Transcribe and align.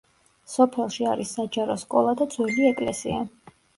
სოფელში 0.53 1.05
არის 1.11 1.33
საჯარო 1.39 1.75
სკოლა 1.81 2.17
და 2.23 2.27
ძველი 2.37 2.67
ეკლესია. 2.71 3.21